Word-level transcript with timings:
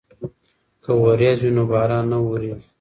که 0.83 0.91
وریځ 1.01 1.39
وي 1.43 1.51
نو 1.57 1.63
باران 1.71 2.05
نه 2.11 2.17
وریږي. 2.21 2.63